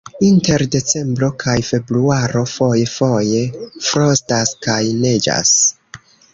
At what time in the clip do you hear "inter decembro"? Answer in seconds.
0.27-1.29